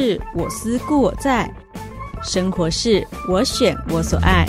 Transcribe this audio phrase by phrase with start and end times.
[0.00, 1.46] 事我思故我在，
[2.22, 4.46] 生活是我选我所爱。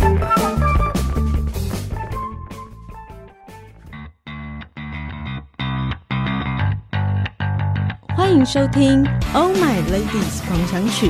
[8.15, 11.07] 欢迎收听《Oh My Ladies 狂想曲》，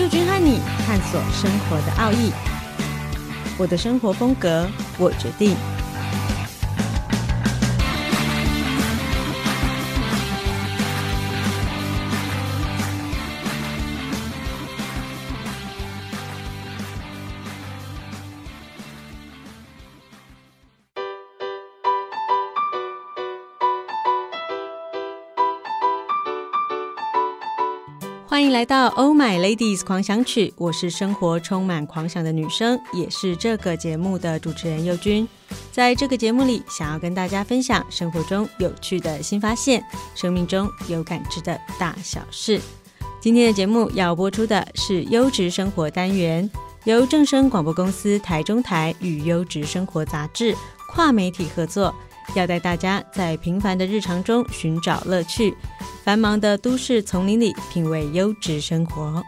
[0.00, 2.30] 佑君和你探索生活的奥义。
[3.58, 4.68] 我的生活风格，
[4.98, 5.56] 我决定。
[28.32, 35.28] 欢迎来到《Oh My Ladies 狂想曲》，我是生活充满狂想的女生，也是这个节目的主持人佑君。
[35.70, 39.84] 在这个节目里，想要跟大家分享生活中有趣的新发现，
[40.14, 42.58] 生命中有感知的大小事。
[43.20, 46.50] 今天的节目要播出的是优质生活单元，
[46.84, 50.56] 由正声广播公司台中台与优质生活杂志
[50.88, 51.94] 跨媒体合作。
[52.34, 55.54] 要带大家在平凡的日常中寻找乐趣，
[56.04, 59.22] 繁忙的都市丛林里品味优质生活。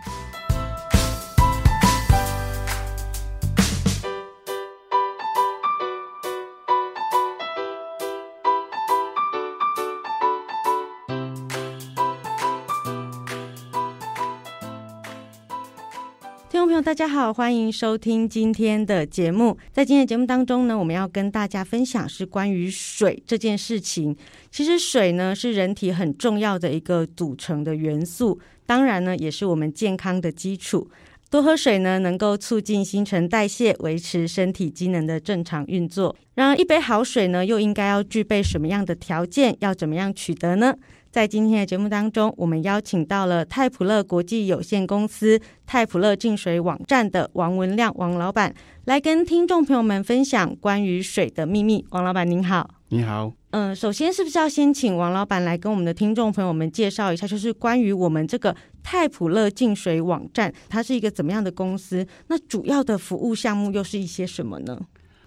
[16.74, 19.56] 朋友，大家好，欢迎收听今天的节目。
[19.70, 24.16] 在今天的节目当中呢，我们要跟大家分享是关于水这件事情。
[24.50, 30.90] 其实水呢，是人体很重要的一个组成的元素，当然呢，也是我们健康的基础。
[31.30, 36.16] 多喝水呢，能够促进新陈代谢，维持身体机能的正常运作。
[36.34, 39.56] 然而，一杯好水呢，又应该要具备什么样的条件？
[39.60, 40.74] 要怎么样取得呢？
[41.14, 48.52] 在今天的节目当中，我们邀请到了泰普乐国际有限公司泰普乐净水网站的王文亮王老板，
[48.86, 51.86] 来跟听众朋友们分享关于水的秘密。
[51.90, 53.32] 王老板您好，你好。
[53.50, 62.04] 嗯、呃，首先是不是要先请王老板来跟我们的听众朋友们介绍一下，就是关于我们这个泰普乐净水网站，它是一个怎么样的公司？
[62.26, 64.80] 那主要的服务项目又是一些什么呢？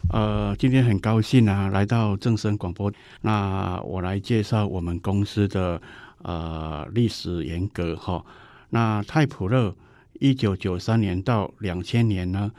[0.09, 2.89] 呃，今天很高兴啊，来到正声广播。
[3.21, 5.81] 那我来介绍我们公司的
[6.21, 8.25] 呃历史沿革哈。
[8.69, 9.75] 那泰普乐
[10.19, 12.49] 一九九三年到两千年呢，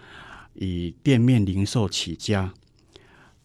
[0.52, 2.52] 以店面零售起家，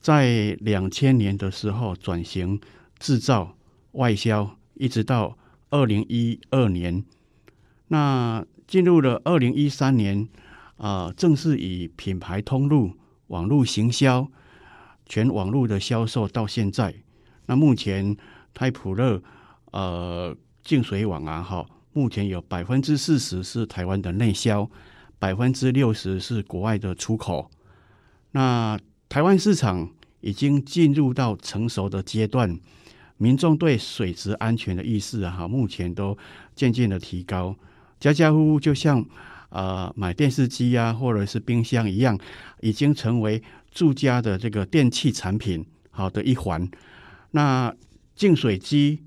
[0.02, 2.60] 在两千年的时候转型
[3.00, 3.56] 制造
[3.94, 5.38] 外销，一直到
[5.70, 7.04] 二零一二年。
[7.88, 10.28] 那进入了二零一三年
[10.76, 12.92] 啊、呃，正式以品牌通路。
[13.28, 14.28] 网络行销，
[15.06, 16.94] 全网络的销售到现在，
[17.46, 18.16] 那目前
[18.54, 19.22] 太普乐
[19.72, 24.70] 呃净水网啊，哈，目前有百分之四十是台湾的内销，
[25.18, 27.50] 百分之六十是国外的出口。
[28.32, 29.90] 那台湾市场
[30.22, 32.60] 已经进入到成熟的阶段，
[33.18, 36.18] 民众对水质安全的意识啊，哈，目前都
[36.56, 37.56] 渐渐的提高，
[38.00, 39.06] 家家户户就像。
[39.54, 42.18] 呃，买电视机啊，或者是冰箱一样，
[42.62, 43.40] 已经成为
[43.72, 46.68] 住家的这个电器产品好的一环。
[47.30, 47.72] 那
[48.16, 49.04] 净水机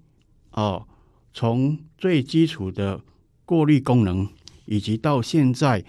[0.52, 0.86] 哦，
[1.34, 3.00] 从最基础的
[3.44, 4.28] 过滤功能，
[4.66, 5.84] 以及到现在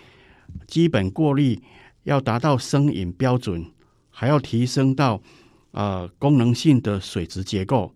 [0.65, 1.61] 基本过滤
[2.01, 3.63] 要达到生饮标准，
[4.09, 5.21] 还要提升到
[5.69, 7.93] 呃功能性的水质结构。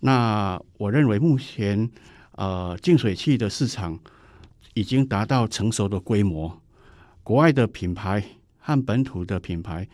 [0.00, 1.88] 那我认为目前
[2.32, 4.00] 呃净水器的市场。
[4.74, 6.60] 已经达到成熟的规模，
[7.22, 8.22] 国外的品牌
[8.58, 9.88] 和本土的品牌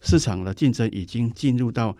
[0.00, 1.96] 市场的竞争已经进入到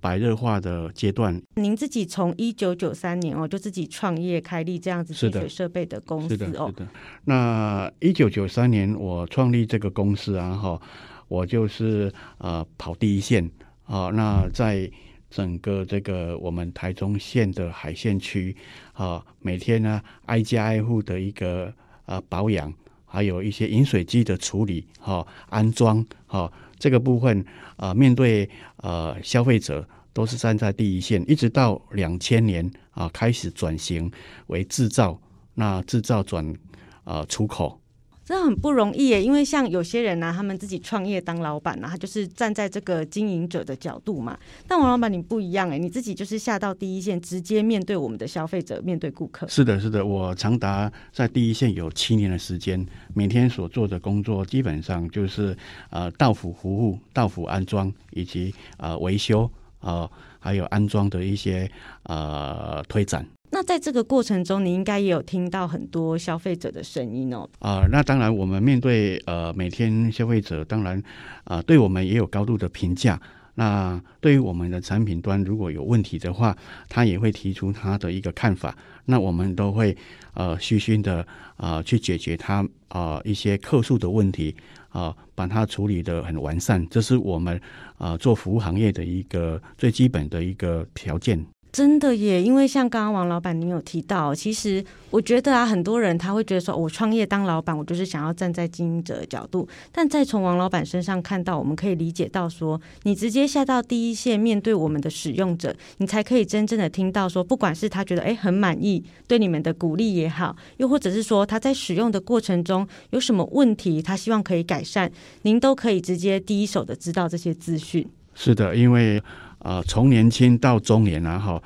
[0.00, 1.40] 白热化的阶段。
[1.56, 6.66] 您自己从一九九三年哦，就自己创业开立这样子净水设备的公司哦。
[6.68, 6.88] 是的，
[7.24, 10.80] 那一九九三年我创立这个公司啊，哈，
[11.28, 13.50] 我就是呃跑第一线
[13.84, 14.90] 啊，那在。
[15.34, 18.56] 整个这个我们台中县的海线区
[18.92, 21.74] 啊，每天呢挨家挨户的一个
[22.06, 22.72] 呃保养，
[23.04, 27.44] 还有一些饮水机的处理哈安装哈这个部分
[27.76, 34.08] 啊，面对呃消费者都是站在第一线，一直到两千年啊开始转型
[34.46, 35.20] 为制造，
[35.54, 36.54] 那制造转
[37.02, 37.80] 啊出口。
[38.24, 44.38] 真的很不容易耶，因为像有些人呢、啊，他们自己创业当老板呢、啊，他就是站在这个经营者的角度嘛。
[44.66, 49.46] 但王老板你不一样哎，你自己就是下到第一线，直接面对我们的消费者，面对顾客。
[49.46, 52.84] 是的，是的，我长达在第一线有七年的时间，
[53.14, 55.54] 每天所做的工作基本上就是
[55.90, 59.44] 呃到府服务、到府安装以及呃维修
[59.80, 60.10] 啊、呃，
[60.40, 61.70] 还有安装的一些
[62.04, 63.26] 呃推展。
[63.54, 67.48] 那在这个过程中，你应该也有听到很多消费者的声音哦。
[67.60, 71.00] 啊、那当然，我们面对呃每天消费者，当然
[71.44, 73.20] 啊、对我们也有高度的评价。
[73.54, 76.56] 那对于我们的产品端如果有问题的话，
[76.88, 78.76] 他也会提出他的一个看法。
[79.04, 79.96] 那我们都会
[80.32, 81.24] 呃虚心的
[81.56, 84.52] 啊、去解决他啊、一些客诉的问题
[84.88, 86.84] 啊、把它处理得很完善。
[86.88, 87.60] 这是我们
[87.98, 91.46] 啊、做服务行业的一个最基本的一个条件。
[91.74, 99.66] 真的耶，因为像刚刚王老板您有提到，其实我觉得啊，很多人他会觉得说，我创业当老板，我就是想要站在经营者的角度。
[99.90, 115.10] 但再从王老板身上看到，我们可以理解到说，你直接下到第一线，面对我们的使用者，你才可以真正的听到说，不管是他觉得诶很满意，对你们的鼓励也好，又或者是说他在使用的过程中有什么问题，他希望可以改善，
[115.42, 118.06] 您都可以直接第一手的知道这些资讯。
[118.32, 119.20] 是的，因为。
[119.64, 121.62] 呃，从年轻到中年啊，哈，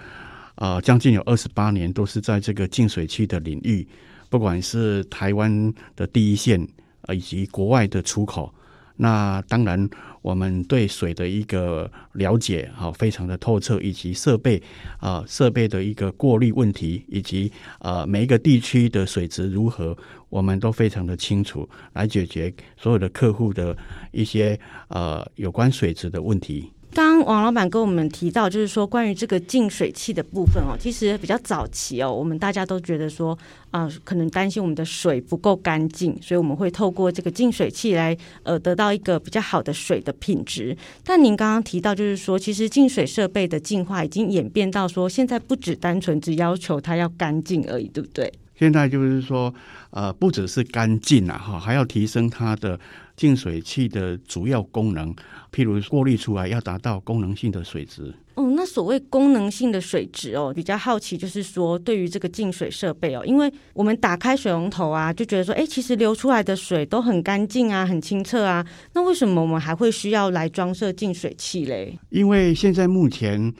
[0.54, 3.86] 呃，将近有二十八年都是在这个净水器的领域，
[4.30, 6.64] 不管是台湾的第一线，
[7.02, 8.54] 呃，以及国外的出口，
[8.94, 9.90] 那当然
[10.22, 14.62] 我们对水的一个了解，哈，非常的透彻，以及设备，
[14.98, 19.98] 啊、呃，设备的一个过滤问题，以及呃每一个地区的水质如何，
[20.28, 23.76] 我们都非常的清楚，来解决所有的客户的
[24.12, 24.56] 一些
[24.86, 26.70] 呃有关水质的问题。
[26.98, 33.38] 刚王老板跟我们提到，就是说关于这个净水器的部分哦，其实比较早期哦，我们大家都觉得说
[33.70, 40.76] 啊、可能担心我们的水不够干净，所以我们会透过这个净水器来呃得到一个比较好的水的品质。
[41.04, 48.32] 但您刚刚提到，就是说其实净水设备的进化已经演变到说，现在不只单纯只要求它要干净而已，对不对？
[48.58, 49.54] 现在就是说，
[49.90, 52.80] 呃，不只是干净啊，哈，还要提升它的
[53.18, 55.14] 净水器的主要功能，
[55.52, 58.14] 譬如过滤出来要达到功能性的水质。
[58.36, 71.98] 哦，那所谓功能性的水质哦，比较好奇，就是说对于这个净水设备哦，因为我们打开水龙头啊，就觉得说，哎，其实流出来的水都很干净啊，很清澈啊，那为什么我们还会需要来装设净水器嘞？
[72.10, 73.52] 因为现在目前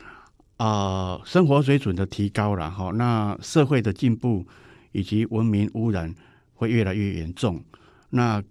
[0.55, 4.47] 啊、呃，生活水准的提高了哈，那社会的进步。
[4.91, 6.11] 以及文明污染
[6.55, 7.63] 会越来越严重。
[8.09, 8.41] 那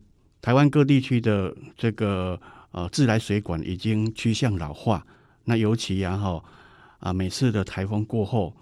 [0.40, 2.40] 台湾各地区的这个
[2.70, 5.04] 呃自来水管已经趋向老化。
[5.44, 6.44] 那尤其然后
[7.00, 8.54] 啊，每次的台风过后，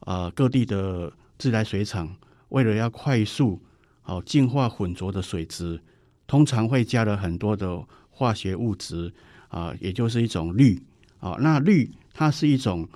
[0.00, 2.16] 呃，各地的自来水厂
[2.48, 3.60] 为了要快速
[4.04, 5.80] 哦净化浑浊的水质，
[6.26, 9.12] 通常会加了很多的化学物质
[9.48, 10.82] 啊，也就是一种氯
[11.20, 11.36] 啊。
[11.40, 12.88] 那氯它是一种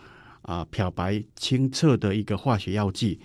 [0.43, 3.21] 啊漂白清澈的一个化学药剂。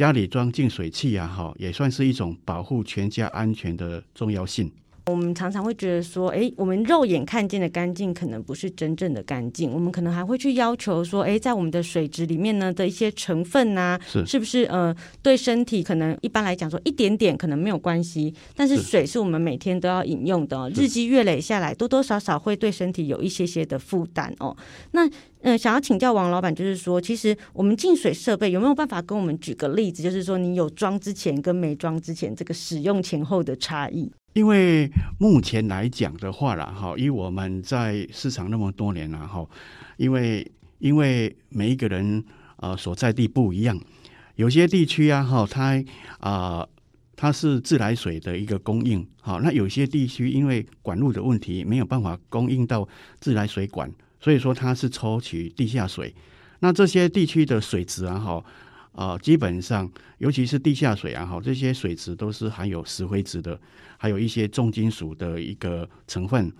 [0.00, 4.72] 家里装净水器啊，哈，也算是一种保护全家安全的重要性。
[5.06, 9.72] 我们常常会觉得说，哎，我们肉眼看见的干净，可能不是真正的干净。
[9.72, 24.56] 我们可能还会去要求说，哎，在我们的水质里面呢的一些成分呐、啊，是是不是呃，对身体可能一般来讲说一点点可能没有关系，但是水是我们每天都要饮用的，日积月累下来，多多少少会对身体有一些些的负担哦。
[24.92, 25.06] 那
[25.42, 34.10] 嗯、呃，想要请教王老板，就是说，其实我们净水设备有没有办法跟我们举个例子，就是说你有装之前跟没装之前这个使用前后的差异？
[34.32, 39.44] 因为目前来讲的话啦，哈，以我们在市场那么多年了，哈，
[39.96, 42.24] 因为因为每一个人
[42.56, 43.76] 呃所在地不一样，
[44.36, 45.82] 有些地区啊，哈，它
[46.20, 46.66] 啊
[47.16, 56.14] 它是自来水的一个供应，好，那有些地区因为管路的问题没有办法供应到自来水管，所以说它是抽取地下水，
[56.60, 58.44] 那这些地区的水质啊，哈。
[58.92, 63.58] 啊、呃，基本上，尤其是地下水啊，哈，这些水质都是含有石灰质的，
[63.96, 66.52] 还有一些重金属的一个成分。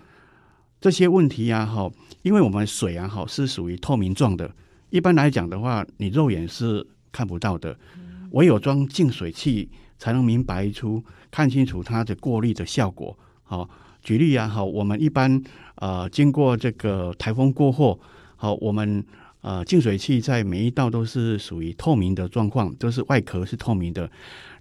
[0.79, 4.49] 这些问题啊，哈，因为我们水啊，哈，是属于透明状的，
[4.89, 7.77] 一般来讲的话，你肉眼是看不到的，
[8.31, 9.69] 唯有装净水器
[9.99, 13.15] 才能明白出、看清楚它的过滤的效果。
[13.43, 13.69] 好，
[14.01, 15.43] 举例啊，哈，我们一般
[15.75, 17.99] 呃，经过这个台风过后，
[18.37, 19.05] 好，我们。
[19.41, 24.09] 呃，净水器在每一道都是属于透明的状况，都是外壳是透明的。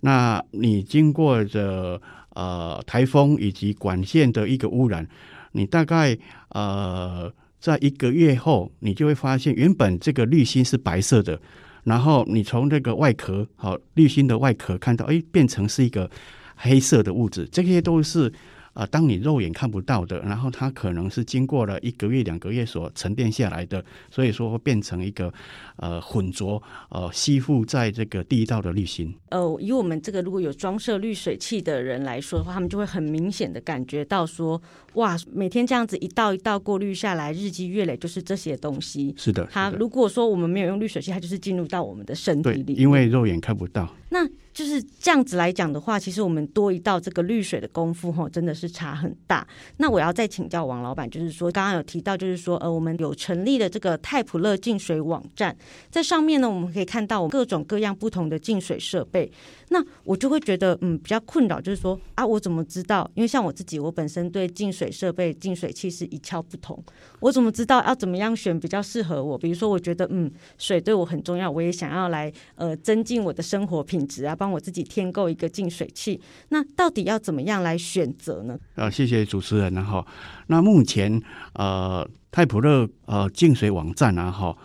[0.01, 5.07] 那你经过的呃台风以及管线的一个污染，
[5.53, 6.17] 你大概
[6.49, 11.39] 呃在一个月后，你就会发现原本这个滤芯是白色的，
[11.85, 16.11] 然后你从这个外壳好滤芯的外壳看到，哎，变成是一个
[16.57, 17.47] 黑色的物质。
[17.53, 18.33] 这些都是
[18.73, 25.33] 呃，当你肉眼看不到的，然后它可能是经过了一个月、两个月所沉淀下来的，所以说会变成一个
[25.77, 29.15] 呃浑浊呃吸附在这个地道的滤芯。
[29.31, 34.61] 呃，以我们这个如果有装设滤水器的人来说的话，他们就会很明显的感觉到说，
[34.95, 39.15] 哇，每天这样子一道一道过滤下来，日积月累就是这些东西。
[39.17, 43.93] 是的，它如果说我们没有用滤水器，它就是进入到我们的身体里，因为肉眼看不到。
[44.11, 49.47] 那就是这样子来讲的话，其实我们多一道这个滤水的功夫，吼，真的是差很大。
[49.77, 55.57] 那我要再请教王老板，就是说刚刚有提到，就是说呃，我们有成立的这个太普勒净水网站，
[55.89, 59.31] 在上面呢，我们可以看到各种各样不同的净水设备。
[59.69, 63.09] 那我就会觉得，嗯，比较困扰，就是说啊，我怎么知道？
[63.15, 66.77] 因为像我自己，我本身对净水设备、净水器是一窍不通，
[67.21, 69.39] 我怎么知道要怎么样选比较适合我？
[69.39, 70.29] 比如说，我觉得嗯，
[70.59, 74.35] 水对我很重要，我也想要来呃增进我的生活品质啊。
[74.41, 76.19] 帮我自己添购一个净水器，
[76.49, 78.59] 那到底要怎么样来选择呢？
[78.75, 80.07] 啊，谢谢主持人，然后
[80.47, 81.21] 那目前
[81.53, 84.57] 呃泰普乐呃净水网站啊哈，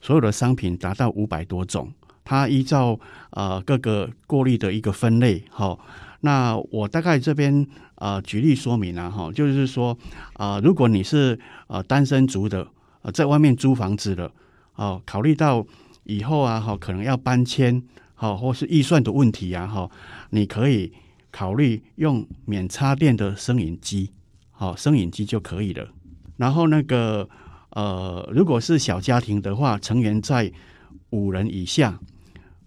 [0.00, 2.96] 所有的商品达到五百多种，它依照
[3.30, 5.76] 呃各个过滤的一个分类哈。
[6.20, 9.98] 那我大概这边呃举例说明啊哈，就是说
[10.34, 11.36] 啊、如果你是
[11.66, 12.64] 呃单身族的
[13.02, 14.30] 呃在外面租房子的
[14.76, 15.66] 哦，考虑到
[16.04, 17.82] 以后啊哈可能要搬迁。
[18.14, 19.90] 好，或是预算的问题啊，哈，
[20.30, 20.92] 你可以
[21.30, 24.12] 考虑用免插电的生饮机，
[24.50, 25.88] 好，生饮机就可以了。
[26.36, 27.28] 然后那个
[27.70, 30.50] 呃，如果是小家庭的话，成员在
[31.10, 31.98] 五人以下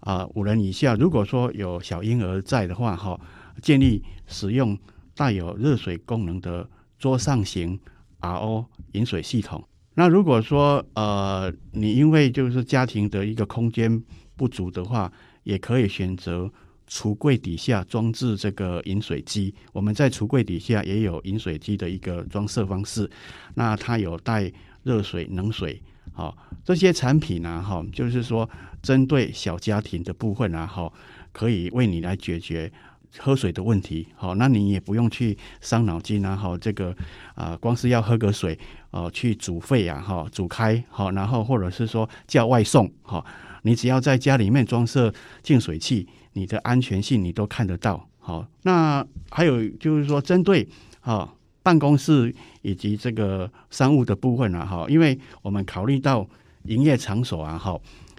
[0.00, 3.18] 啊，五人以下，如果说有小婴儿在的话，哈，
[3.62, 4.78] 建议使用
[5.14, 7.78] 带有热水功能的桌上型
[8.20, 9.64] RO 饮水系统。
[9.94, 14.02] 那如果说呃，你因为就是家庭的一个空间
[14.36, 15.12] 不足的话，
[15.48, 16.50] 也可以选择
[16.86, 19.54] 橱柜底下装置这个饮水机。
[19.72, 23.10] 我们在橱柜底下也有饮水机的一个装设方式。
[23.54, 24.52] 那它有带
[24.82, 28.48] 热水、冷水，好，这些产品呢，哈，就是说
[28.82, 30.92] 针对小家庭的部分啊，哈，
[31.32, 32.70] 可以为你来解决
[33.18, 34.06] 喝水的问题。
[34.14, 36.94] 好，那你也不用去伤脑筋啊，哈，这个
[37.34, 38.58] 啊，光是要喝个水，
[38.90, 43.24] 哦，去煮沸呀，哈，煮开，好，然后或者是说叫外送，哈。
[43.62, 45.12] 你只要在家里面装设
[45.42, 48.08] 净水器，你的安全性你都看得到。
[48.18, 50.66] 好，那还有就是说，针对
[51.00, 51.28] 啊
[51.62, 56.26] 办公室以及这个商务的部分啊，哈，因为我们考虑到
[56.64, 57.78] 营业场所啊，哈，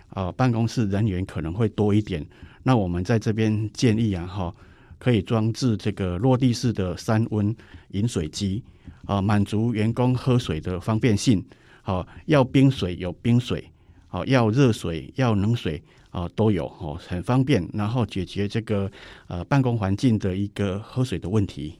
[0.10, 2.24] 啊办公室人员可能会多一点，
[2.64, 4.54] 那我们在这边建议啊，哈，
[5.00, 7.56] 可以装置这个落地式的三温
[7.90, 8.62] 饮水机，
[9.06, 11.44] 啊，满足员工喝水的方便性。
[11.82, 13.68] 好，要冰水有冰水。
[14.08, 18.92] 好，要热水要冷水啊，都有哦，很方便，然后解决这个
[19.28, 21.76] 呃办公环境的一个喝水的问题。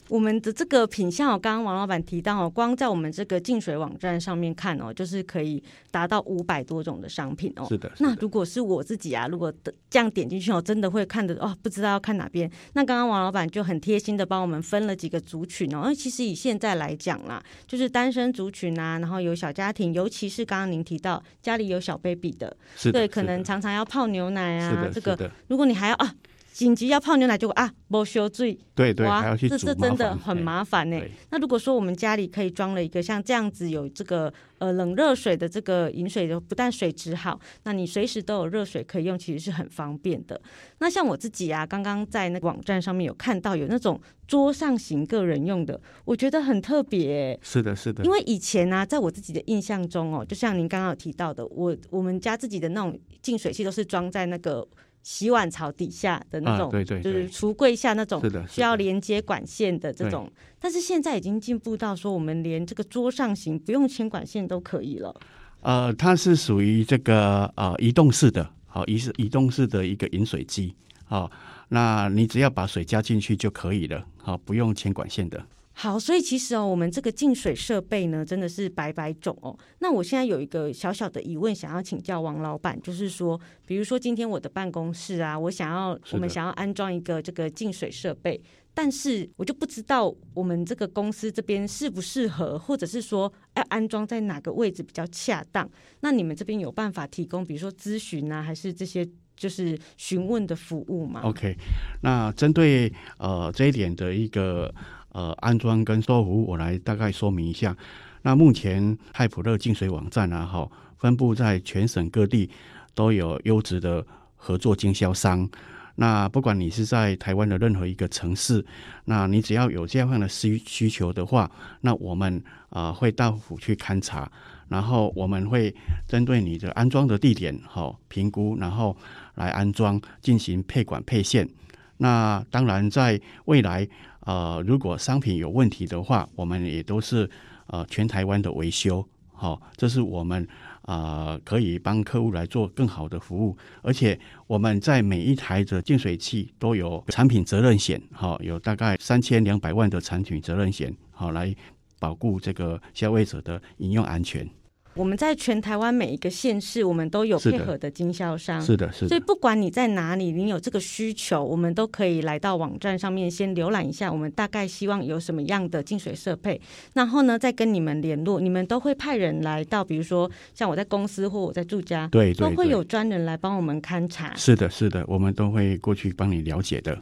[0.00, 7.66] 哇，我们的这个品相哦，刚刚王老板提到哦，光在我们这个净水网站上面看哦，就是可以达到五百多种的商品哦。
[7.68, 8.08] 是的，是的。
[8.08, 9.52] 那如果是我自己啊，如果
[9.90, 12.50] 这样点进去哦，真的会看的哦，不知道要看哪边。
[12.74, 15.82] 那刚刚王老板就很贴心的帮我们分了几个族群哦。
[15.84, 26.14] 那其实以现在来讲啦，就是单身族群啊，然后有小家庭，尤其是刚刚您提到家里有小 baby 的，是的，对，可能常常要泡牛奶啊，这个如果你还要啊。
[26.58, 30.98] 紧急要泡牛奶就啊，没烧水，对对，哇，还要去煮，这这真的很麻烦呢。
[30.98, 40.40] 对那如果说我们家里可以装了一个像这样子有这个呃冷热水的这个饮水的，不但水质好，那你随时都有热水可以用，其实是很方便的。
[40.80, 47.38] 那像我自己啊，刚刚在那个网站上面有看到有那种桌上型个人用的，我觉得很特别。
[47.40, 48.04] 是的，是的。
[48.04, 54.66] 因为以前呢、啊，在我自己的印象中哦，就像您刚刚有提到的，我我们家自己的那种净水器都是装在那个。
[55.08, 65.18] 洗碗槽底下的那种，啊、对对对，就是橱柜下那种需要连接管线的这种，但是现在已经进步到说，我们连这个桌上型不用牵管线都可以了。
[65.62, 70.74] 呃，它是属于这个呃移动式的，好移是移动式的一个饮水机，
[71.06, 71.30] 好，
[71.70, 75.42] 那你只要把水加进去就可以了，好，不用牵管线的。
[75.80, 79.56] 好，所以其实哦，我们这个净水设备呢，真的是百百种哦。
[79.78, 88.42] 那我现在有一个小小的疑问，想要请教王老板，就是说，比如说今天我的办公室啊，我想要我们想要安装一个这个净水设备，
[88.74, 95.70] 但是我就不知道我们这个公司这边适不适合，或者是说要安装在哪个位置比较恰当？
[96.00, 101.54] 那你们这边有办法提供，比如说咨询啊，还是这些就是询问的服务吗？OK，
[102.02, 104.74] 那针对呃这一点的一个。
[105.12, 107.76] 呃，安装跟售服务，我来大概说明一下。
[108.22, 112.50] 那目前泰普乐净水网站啊，哈，分布在全省各地，
[112.94, 114.04] 都有优质的
[114.36, 115.48] 合作经销商。
[115.94, 118.64] 那不管你是在台湾的任何一个城市，
[119.06, 121.50] 那你只要有这样的需需求的话，
[121.80, 124.30] 那我们啊、会到府去勘察，
[124.68, 125.74] 然后我们会
[126.06, 128.96] 针对你的安装的地点好评估，然后
[129.34, 131.48] 来安装进行配管配线。
[131.96, 133.88] 那当然在未来
[134.28, 137.28] 呃如果商品有问题的话，我们也都是
[137.68, 140.46] 呃全台湾的维修，好，这是我们。
[140.88, 151.54] 啊、可以帮客户来做更好的服务，而且我们在每一台的净水器都有产品责任险，哈，有大概三千两百万的产品责任险，好来
[151.98, 154.48] 保护这个消费者的饮用安全。
[154.98, 159.08] 我们在全台湾每一个县市，我们都有配合的经销商，是的，是的。
[159.08, 166.60] 所以不管你在哪里，你有这个需求，我们都可以来到网站上面先浏览一下，我们大概希望有什么样的净水设备，
[166.94, 174.34] 然后呢再跟你们联络，你们都会派人来到，比如说像我在公司或我在住家，对，对，对，都会有专人来帮我们勘察。
[174.34, 176.98] 是的，是的，我们都会过去帮你了解的。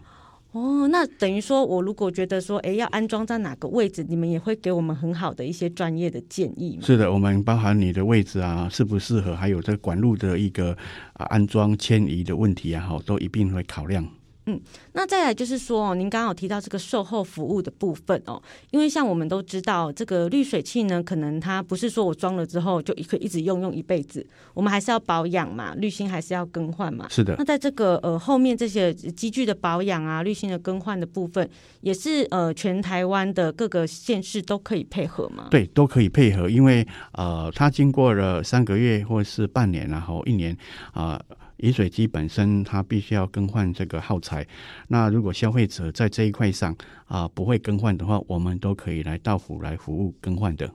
[0.57, 6.79] 哦，那等于说，我如果觉得说，哎，要安装在哪个位置，你们也会给我们很好的一些专业的建议？
[6.81, 10.75] 是的，我们包含你的位置啊，适不适合，还有这个管路的一个
[11.13, 14.03] 啊安装迁移的问题啊，哈，都一并会考量。
[14.49, 14.61] 嗯，
[14.93, 24.25] 那再来就是说，您刚刚有提到这个售后服务的部分哦，因为像我们都知道，这个滤水器呢，可能它不是说我装了之后就可以一直用用一辈子，
[24.55, 27.09] 我们还是要保养嘛，滤芯还是要更换嘛。
[27.09, 27.35] 是的。
[27.39, 31.51] 那在这个呃后面这些机具的保养啊、滤芯的更换的部分，
[31.81, 35.49] 也是呃全台湾的各个县市都可以配合吗？
[35.51, 40.57] 对，都可以配合，因为呃它经过了三个月或是半年，然后一年
[40.93, 41.21] 啊。
[41.29, 44.47] 呃饮水机本身它必须要更换这个耗材，
[44.89, 50.71] 那如果消费者在这一块上啊、不会更换的话，我们都可以来到府来服务更换的。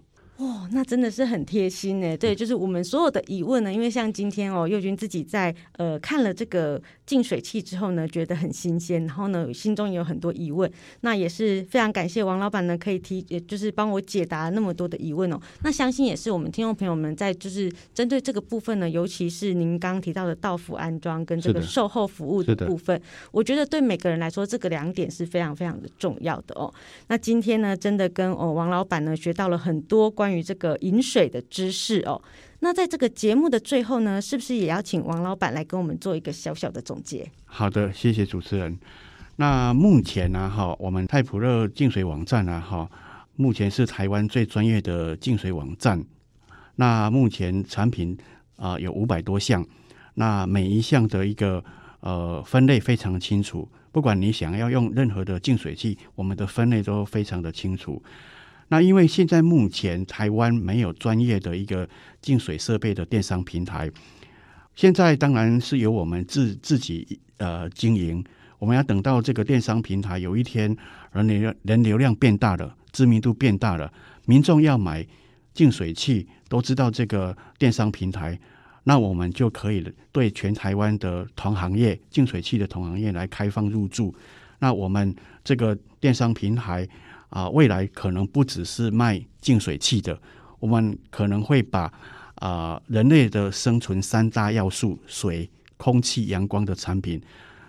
[0.72, 2.18] 哦，那真的是很贴心呢。
[2.18, 10.70] 对，就是我们所有的疑问呢，因为像今天哦，佑君自己在呃看了这个净水器之后呢，觉得很新鲜，然后呢心中也有很多疑问。
[11.02, 15.40] 那也是非常感谢王老板呢，可以提，也就是帮我解答那么多的疑问哦。
[15.64, 23.00] 那相信也是我们听众朋友们在就是针对这个部分呢，尤其是您刚刚提到的到府安装跟这个售后服务的部分，
[23.32, 26.74] 我觉得对每个人来说，这个两点是非常非常的重要的哦。
[27.08, 30.32] 那今天呢，真的跟哦王老板呢学到了很多关于。
[30.32, 32.22] 关于这个饮水的知识哦，
[32.60, 37.28] 那在这个节目的最后呢，是不是也要请王老板来跟我们做一个小小的总结？
[37.46, 38.78] 好的，谢谢主持人。
[39.38, 42.88] 那目前呢，哈，我们太普乐净水网站呢，哈，
[43.36, 46.06] 目前是台湾最专业的净水网站。
[46.76, 48.16] 那目前产品
[48.58, 49.66] 啊有五百多项，
[50.14, 51.64] 那每一项的一个
[52.02, 53.68] 呃分类非常清楚。
[53.92, 58.02] 不管你想要用任何的净水器，我们的分类都非常的清楚。
[58.72, 61.88] 那因为现在目前台湾没有专业的一个
[62.22, 63.92] 净水设备的电商平台，
[64.76, 68.24] 现在当然是由我们自自己呃经营。
[68.60, 70.74] 我们要等到这个电商平台有一天
[71.12, 73.92] 人流人流量变大了，知名度变大了，
[74.26, 75.06] 民众要买
[75.54, 78.40] 净水器都知道这个电商平台，
[78.86, 84.16] 那我们就可以对全台湾的同行业净水器的同行业来开放入驻。
[84.60, 86.88] 那我们这个电商平台。
[87.32, 90.16] 啊，未来可能不只是卖净水器的，
[90.60, 91.92] 我们可能会把
[92.36, 97.20] 啊人类的生存三大要素水、空气、阳光的产品，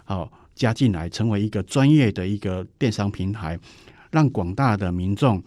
[0.05, 3.59] 好、加进来，成为一个专业的一个电商平台，
[4.11, 5.43] 让广大的民众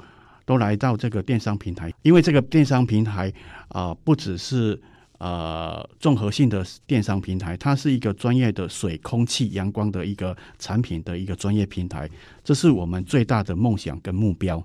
[0.46, 3.32] 都来到这个电商平台，因为这个电商平台
[3.68, 4.82] 啊，不只是。
[5.18, 12.10] 呃，综合性的电商平台，它是一个专业的水、空气、阳光的一个产品的一个专业平台，
[12.44, 14.62] 这是我们最大的梦想跟目标。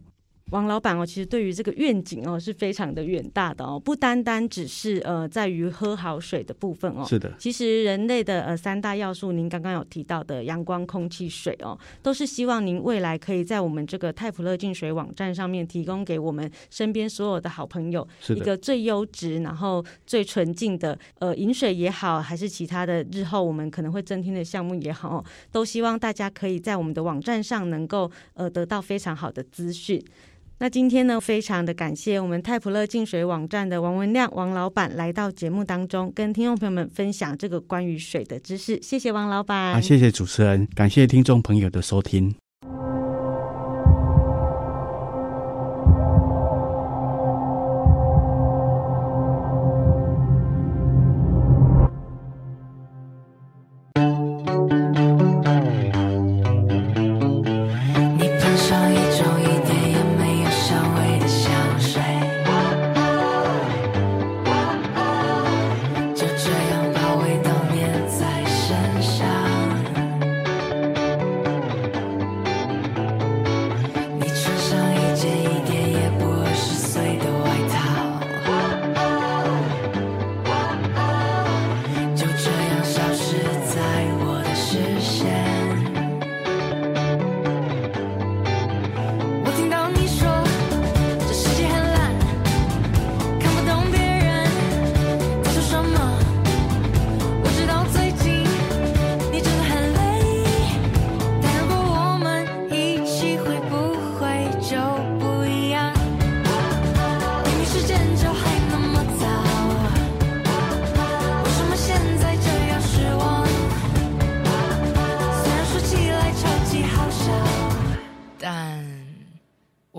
[0.51, 30.03] 王老板哦，其实对于这个愿景哦，是非常的远大的哦，不单单只是呃在于喝好水的部分哦，是的，其实人类的呃三大要素，您刚刚有提到的阳光、空气、水哦，都是希望您未来可以在我们这个泰普勒净水网站上面提供给我们身边所有的好朋友一个最优质，然后最纯净的呃饮水也好，还是其他的日后我们可能会增添的项目也好，都希望大家可以在我们的网站上能够呃得到非常好的资讯。
[30.63, 38.79] 那今天呢，非常的感谢我们泰普勒净水网站的王文亮王老板来到节目当中，跟听众朋友们分享这个关于水的知识。
[38.83, 42.35] 谢谢王老板，啊，谢谢主持人，感谢听众朋友的收听。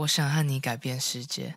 [0.01, 1.53] 我想和你改变世界。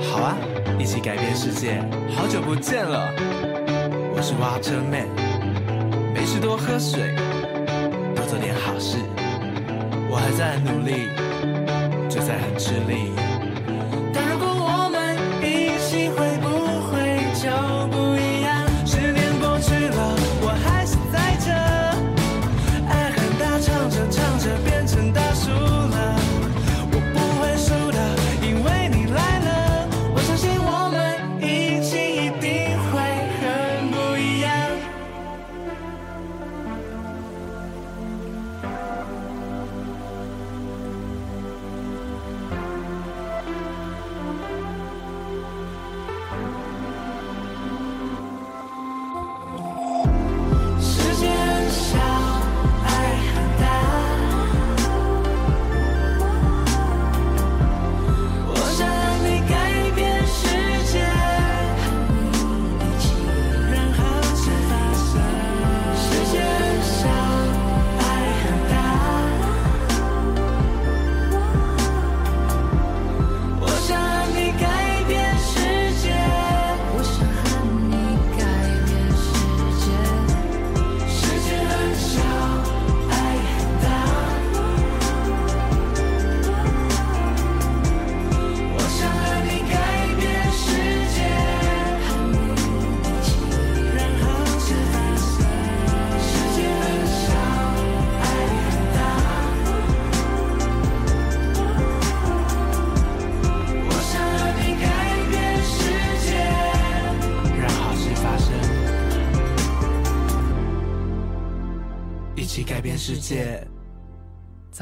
[0.00, 0.38] 好啊，
[0.78, 1.82] 一起改变世界。
[2.16, 3.12] 好久不见了，
[4.14, 5.08] 我是 Waterman，
[6.14, 7.14] 没事多喝水，
[8.14, 8.96] 多做点好事。
[10.08, 11.10] 我还在努力，
[12.08, 13.12] 就在很吃力。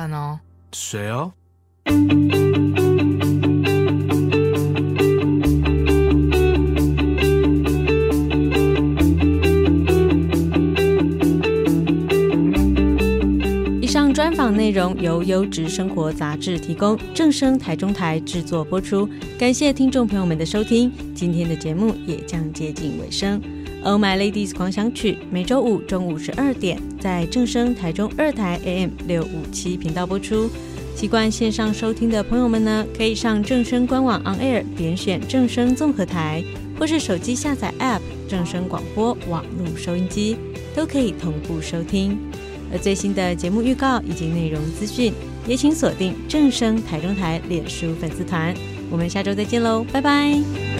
[0.00, 0.40] 赞哦！
[0.72, 1.30] 谁哦。
[13.82, 19.06] 以上专访内容由优质生活杂志提供，正声台中台制作播出。
[19.38, 23.38] 感谢听众朋友们的收听，今天的节目也将接近尾声。
[23.83, 30.51] Oh My Ladies 狂想曲每周五中午十二点在正声台中二台 AM 六五七频道播出。
[30.95, 36.45] 习惯线上收听的朋友们呢，可以上正声官网 On Air 点选正声综合台，
[36.79, 40.37] 或是手机下载 App 正声广播网络收音机，
[40.75, 42.19] 都可以同步收听。
[42.71, 45.14] 而最新的节目预告以及内容资讯，
[45.47, 48.55] 也请锁定正声台中台脸书粉丝团。
[48.90, 50.80] 我们下周再见喽，拜拜。